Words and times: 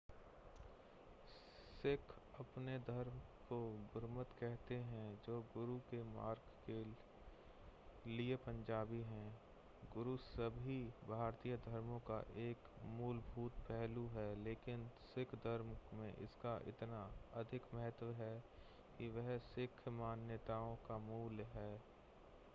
सिख 1.83 2.13
अपने 2.39 2.77
धर्म 2.77 3.19
को 3.49 3.57
गुरमत 3.93 4.33
कहते 4.39 4.75
हैं 4.75 5.05
जो 5.25 5.39
गुरु 5.53 5.77
के 5.91 6.01
मार्ग 6.03 6.41
के 6.67 6.83
लिए 8.11 8.35
पंजाबी 8.35 9.01
है 9.01 9.23
गुरु 9.93 10.15
सभी 10.17 10.77
भारतीय 11.09 11.55
धर्मों 11.57 11.99
का 11.99 12.19
एक 12.37 12.69
मूलभूत 12.99 13.51
पहलू 13.69 14.07
है 14.07 14.27
लेकिन 14.43 14.87
सिख 15.15 15.35
धर्म 15.35 15.75
में 15.93 16.13
इसका 16.23 16.59
इतना 16.67 17.01
अधिक 17.33 17.73
महत्व 17.73 18.11
है 18.21 18.33
कि 18.97 19.07
यह 19.17 19.37
सिख 19.47 19.87
मान्यताओं 19.87 20.75
का 20.75 20.97
मूल 20.97 21.45
है 21.55 21.71